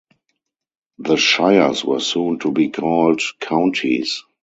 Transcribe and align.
The 0.97 1.15
shires 1.15 1.85
were 1.85 1.99
soon 1.99 2.39
to 2.39 2.49
be 2.51 2.69
called 2.69 3.21
counties. 3.39 4.23